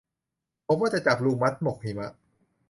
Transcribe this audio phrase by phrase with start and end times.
[0.65, 2.11] ผมว่าจะจับลุงมัดหมกหิมะ